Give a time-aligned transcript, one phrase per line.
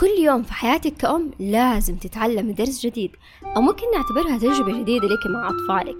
[0.00, 3.10] كل يوم في حياتك كأم لازم تتعلم درس جديد
[3.56, 5.96] أو ممكن نعتبرها تجربة جديدة لك مع أطفالك.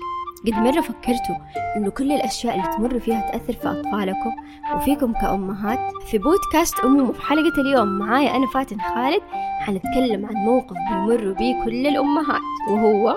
[0.47, 1.37] قد مرة فكرتوا
[1.77, 4.31] إنه كل الأشياء اللي تمر فيها تأثر في أطفالكم؟
[4.75, 5.79] وفيكم كأمهات؟
[6.11, 9.23] في بودكاست أمومة في حلقة اليوم معايا أنا فاتن خالد
[9.61, 12.41] حنتكلم عن موقف بيمر بيه كل الأمهات
[12.71, 13.17] وهو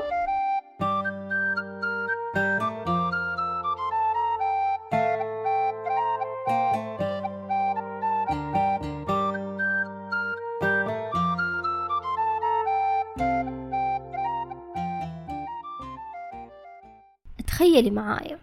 [17.60, 18.40] تخيلي معايا.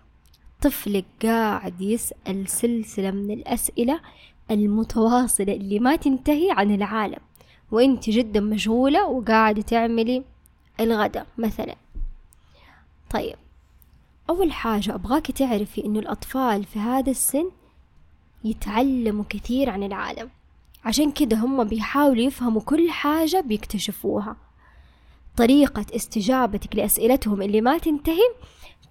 [0.63, 4.01] طفلك قاعد يسأل سلسلة من الأسئلة
[4.51, 7.19] المتواصلة اللي ما تنتهي عن العالم
[7.71, 10.25] وإنت جدا مشغولة وقاعدة تعملي
[10.81, 11.77] الغداء مثلا.
[13.11, 13.37] طيب
[14.31, 17.51] أول حاجة أبغاكي تعرفي إنه الأطفال في هذا السن
[18.45, 20.31] يتعلموا كثير عن العالم.
[20.85, 24.37] عشان كده هم بيحاولوا يفهموا كل حاجة بيكتشفوها.
[25.37, 28.29] طريقة استجابتك لأسئلتهم اللي ما تنتهي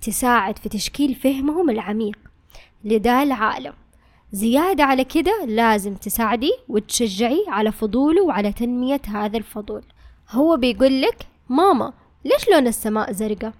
[0.02, 2.18] تساعد في تشكيل فهمهم العميق.
[2.84, 3.74] لدا العالم
[4.32, 9.84] زيادة على كده لازم تساعدي وتشجعي على فضوله وعلى تنمية هذا الفضول.
[10.32, 11.94] هو بيقول لك ماما
[12.26, 13.54] ليش لون السماء زرقاء؟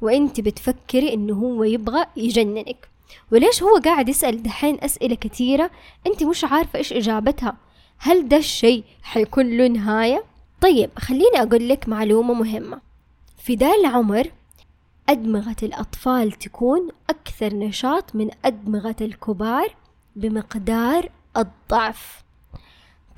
[0.00, 2.88] وأنت بتفكري انه هو يبغى يجننك.
[3.32, 5.70] وليش هو قاعد يسأل دحين أسئلة كثيرة
[6.06, 7.56] أنت مش عارفة إيش إجابتها؟
[7.98, 10.24] هل ده الشيء حيكون له نهاية؟
[10.60, 12.80] طيب خليني أقول لك معلومة مهمة.
[13.38, 14.30] في ذا العمر
[15.08, 19.76] أدمغة الأطفال تكون أكثر نشاط من أدمغة الكبار
[20.16, 22.22] بمقدار الضعف.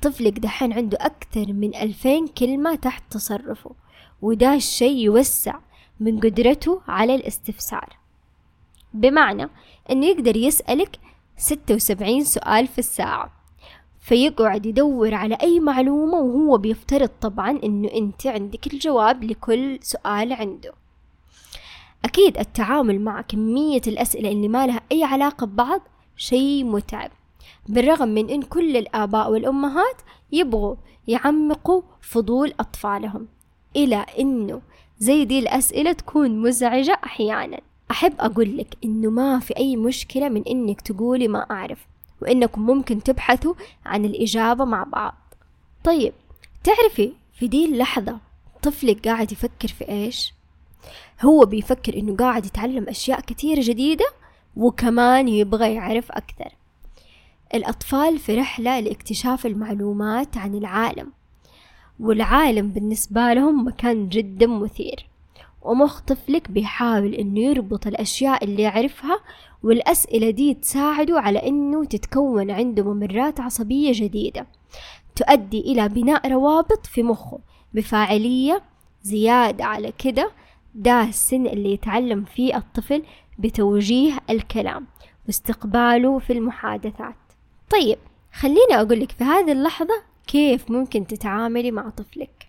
[0.01, 3.71] طفلك دحين عنده أكثر من ألفين كلمة تحت تصرفه
[4.21, 5.55] وده الشي يوسع
[5.99, 7.97] من قدرته على الاستفسار.
[8.93, 9.49] بمعنى
[9.91, 10.99] أنه يقدر يسألك
[11.37, 13.42] ستة وسبعين سؤال في الساعة.
[14.03, 20.73] فيقعد يدور على أي معلومة وهو بيفترض طبعا أنه أنت عندك الجواب لكل سؤال عنده.
[22.05, 25.81] أكيد التعامل مع كمية الأسئلة اللي ما لها أي علاقة ببعض
[26.17, 27.11] شيء متعب
[27.69, 30.75] بالرغم من أن كل الآباء والأمهات يبغوا
[31.07, 33.27] يعمقوا فضول أطفالهم
[33.75, 34.61] إلى أنه
[34.99, 37.59] زي دي الأسئلة تكون مزعجة أحيانا.
[37.91, 41.92] أحب أقول لك إنه ما في أي مشكلة من إنك تقولي ما أعرف.
[42.23, 43.53] وإنكم ممكن تبحثوا
[43.85, 45.15] عن الإجابة مع بعض.
[45.83, 46.13] طيب
[46.63, 48.17] تعرفي في دي اللحظة
[48.61, 50.33] طفلك قاعد يفكر في إيش؟
[51.21, 54.05] هو بيفكر إنه قاعد يتعلم أشياء كثيرة جديدة
[54.55, 56.55] وكمان يبغى يعرف أكثر.
[57.53, 61.11] الأطفال في رحلة لاكتشاف المعلومات عن العالم
[61.99, 65.05] والعالم بالنسبة لهم مكان جدا مثير.
[65.61, 69.19] ومخ طفلك بيحاول إنه يربط الأشياء اللي يعرفها
[69.63, 74.47] والأسئلة دي تساعده على إنه تتكون عنده ممرات عصبية جديدة.
[75.15, 77.39] تؤدي إلى بناء روابط في مخه
[77.73, 78.61] بفاعلية
[79.03, 80.31] زيادة على كده
[80.75, 83.03] ده السن اللي يتعلم فيه الطفل
[83.39, 84.87] بتوجيه الكلام
[85.27, 87.15] واستقباله في المحادثات.
[87.71, 87.97] طيب
[88.33, 92.47] خليني أقول لك في هذه اللحظة كيف ممكن تتعاملي مع طفلك.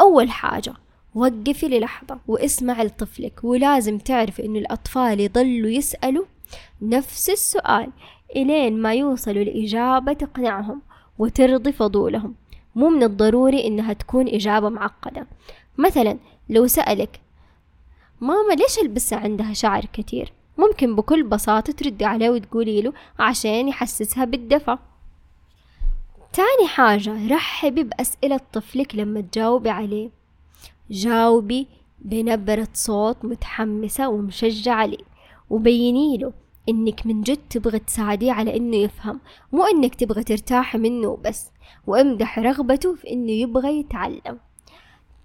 [0.00, 0.74] أول حاجة
[1.16, 6.24] وقفي للحظة واسمعي لطفلك ولازم تعرفي إنه الأطفال يضلوا يسألوا
[6.82, 7.90] نفس السؤال
[8.36, 10.82] إلين ما يوصلوا لإجابة تقنعهم
[11.18, 12.34] وترضي فضولهم.
[12.74, 15.26] مو من الضروري إنها تكون إجابة معقدة.
[15.78, 16.18] مثلا
[16.48, 17.20] لو سألك
[18.20, 24.24] ماما ليش البسة عندها شعر كتير ممكن بكل بساطة تردي عليه وتقولي له عشان يحسسها
[24.24, 24.78] بالدفى.
[26.32, 30.15] تاني حاجة رحبي بأسئلة طفلك لما تجاوبي عليه.
[30.90, 31.66] جاوبي
[31.98, 35.04] بنبرة صوت متحمسة ومشجعة عليه
[35.50, 36.32] وبيني له
[36.68, 39.20] إنك من جد تبغى تساعديه على إنه يفهم
[39.52, 41.50] مو إنك تبغى ترتاحي منه بس.
[41.86, 44.38] وأمدح رغبته في إنه يبغى يتعلم.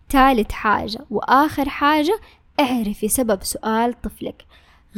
[0.10, 2.20] ثالث حاجة وآخر حاجة
[2.60, 4.46] اعرفي سبب سؤال طفلك.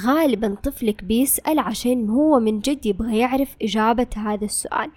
[0.01, 4.91] غالبا طفلك بيسأل عشان هو من جد يبغى يعرف إجابة هذا السؤال.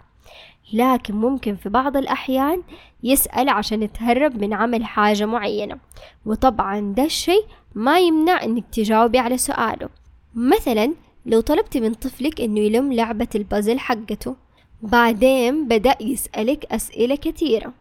[0.73, 2.63] لكن ممكن في بعض الأحيان
[3.03, 5.79] يسأل عشان يتهرب من عمل حاجة معينة.
[6.27, 7.41] وطبعا ده الشي
[7.75, 9.89] ما يمنع إنك تجاوبي على سؤاله.
[10.35, 10.95] مثلا
[11.27, 14.37] لو طلبتي من طفلك إنه يلم لعبة البازل حقته
[14.83, 17.73] بعدين بدأ يسألك أسئلة كثيرة.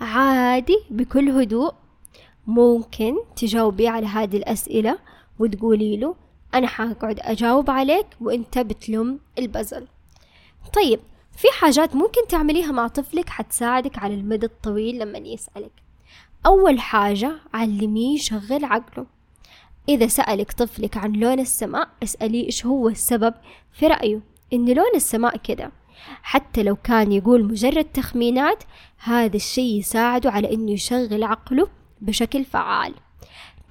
[0.00, 1.72] عادي بكل هدوء.
[2.46, 4.98] ممكن تجاوبي على هذه الأسئلة
[5.38, 6.14] وتقولي له
[6.54, 9.86] أنا حقعد أجاوب عليك وأنت بتلم البزل
[10.74, 11.00] طيب
[11.36, 15.72] في حاجات ممكن تعمليها مع طفلك حتساعدك على المدى الطويل لما يسألك.
[16.46, 19.06] أول حاجة علميه يشغل عقله.
[19.88, 23.34] إذا سألك طفلك عن لون السماء اسأليه إيش هو السبب
[23.72, 24.20] في رأيه.
[24.52, 25.72] إن لون السماء كده.
[26.22, 28.64] حتى لو كان يقول مجرد تخمينات
[28.98, 31.68] هذا الشيء يساعده على إنه يشغل عقله
[32.00, 32.94] بشكل فعال.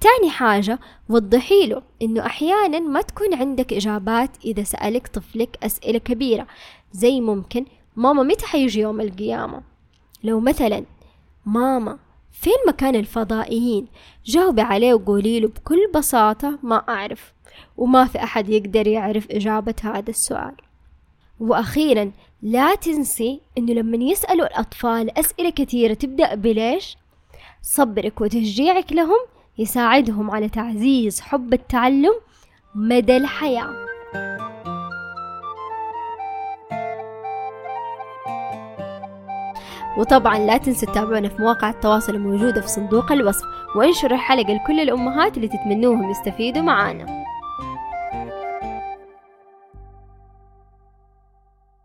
[0.00, 0.78] تاني حاجة
[1.08, 6.46] وضحي له إنه أحيانا ما تكون عندك إجابات إذا سألك طفلك أسئلة كبيرة.
[6.94, 7.64] زي ممكن
[7.96, 9.62] ماما متى حيجي يوم القيامة؟
[10.24, 10.84] لو مثلا
[11.46, 11.98] ماما
[12.32, 13.86] فين مكان الفضائيين؟
[14.24, 17.32] جاوبي عليه وقولي له بكل بساطة ما أعرف
[17.76, 20.54] وما في أحد يقدر يعرف إجابة هذا السؤال.
[21.40, 22.12] وأخيرا
[22.42, 26.96] لا تنسي أنه لما يسألوا الأطفال أسئلة كثيرة تبدأ بليش؟
[27.62, 29.18] صبرك وتشجيعك لهم
[29.58, 32.14] يساعدهم على تعزيز حب التعلم
[32.74, 33.93] مدى الحياة.
[39.98, 43.44] وطبعا لا تنسوا تتابعونا في مواقع التواصل الموجودة في صندوق الوصف
[43.76, 47.23] وانشروا الحلقة لكل الأمهات اللي تتمنوهم يستفيدوا معانا.